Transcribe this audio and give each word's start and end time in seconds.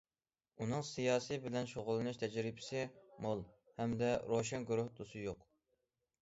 ئۇنىڭ 0.61 0.85
سىياسىي 0.85 1.39
بىلەن 1.43 1.69
شۇغۇللىنىش 1.71 2.17
تەجرىبىسى 2.23 2.81
مول، 3.27 3.45
ھەمدە 3.77 4.11
روشەن 4.33 4.67
گۇرۇھ 4.73 4.91
تۈسى 4.99 5.23
يوق. 5.29 5.47